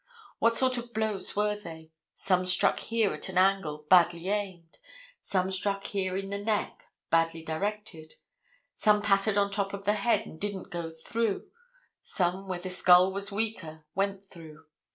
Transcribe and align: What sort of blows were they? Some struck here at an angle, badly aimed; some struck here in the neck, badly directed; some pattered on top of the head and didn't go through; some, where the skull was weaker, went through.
What 0.39 0.57
sort 0.57 0.79
of 0.79 0.95
blows 0.95 1.35
were 1.35 1.55
they? 1.55 1.91
Some 2.15 2.47
struck 2.47 2.79
here 2.79 3.13
at 3.13 3.29
an 3.29 3.37
angle, 3.37 3.85
badly 3.87 4.29
aimed; 4.29 4.79
some 5.21 5.51
struck 5.51 5.83
here 5.83 6.17
in 6.17 6.31
the 6.31 6.39
neck, 6.39 6.85
badly 7.11 7.43
directed; 7.43 8.15
some 8.73 9.03
pattered 9.03 9.37
on 9.37 9.51
top 9.51 9.73
of 9.75 9.85
the 9.85 9.93
head 9.93 10.25
and 10.25 10.41
didn't 10.41 10.71
go 10.71 10.89
through; 10.89 11.51
some, 12.01 12.47
where 12.47 12.57
the 12.57 12.71
skull 12.71 13.13
was 13.13 13.31
weaker, 13.31 13.85
went 13.93 14.25
through. 14.25 14.65